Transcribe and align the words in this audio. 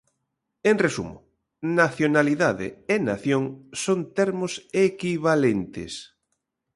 En 0.69 0.75
resumo, 0.85 1.17
nacionalidade 1.79 2.67
e 2.93 2.95
nación 3.09 3.43
son 3.83 3.99
termos 4.17 4.53
equivalentes. 4.89 5.93